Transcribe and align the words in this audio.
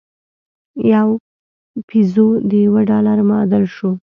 یو 0.93 1.07
پیزو 1.87 2.27
د 2.49 2.51
یوه 2.65 2.81
ډالر 2.89 3.17
معادل 3.29 3.63
شو. 3.75 3.91